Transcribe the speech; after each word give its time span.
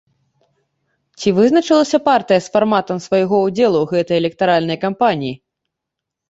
Ці 1.19 1.33
вызначылася 1.39 1.99
партыя 2.07 2.39
з 2.45 2.55
фарматам 2.55 2.97
свайго 3.05 3.35
ўдзелу 3.45 3.77
ў 3.83 3.93
гэтай 3.93 4.17
электаральнай 4.23 4.77
кампаніі? 4.87 5.35